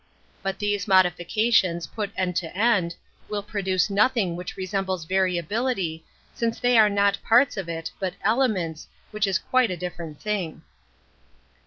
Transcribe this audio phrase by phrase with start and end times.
[0.41, 2.95] But these modifications, put end / to end,
[3.29, 7.91] will produce nothing which re \ sembles variability, since they are not parts of it,
[7.99, 10.63] but elements, which is quite a different thing.